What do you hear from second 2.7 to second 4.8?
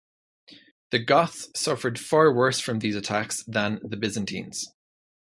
these attacks than the Byzantines.